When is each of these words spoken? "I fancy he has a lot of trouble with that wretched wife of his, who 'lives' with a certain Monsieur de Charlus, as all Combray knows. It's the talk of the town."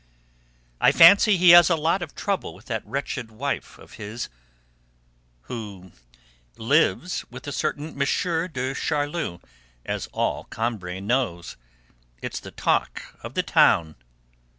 "I 0.79 0.91
fancy 0.91 1.37
he 1.37 1.51
has 1.51 1.69
a 1.69 1.75
lot 1.75 2.01
of 2.01 2.15
trouble 2.15 2.55
with 2.55 2.65
that 2.65 2.81
wretched 2.87 3.29
wife 3.29 3.77
of 3.77 3.97
his, 4.01 4.29
who 5.41 5.91
'lives' 6.57 7.23
with 7.29 7.45
a 7.45 7.51
certain 7.51 7.95
Monsieur 7.95 8.47
de 8.47 8.73
Charlus, 8.73 9.39
as 9.85 10.07
all 10.07 10.45
Combray 10.45 10.99
knows. 11.01 11.55
It's 12.19 12.39
the 12.39 12.49
talk 12.49 13.15
of 13.21 13.35
the 13.35 13.43
town." 13.43 13.93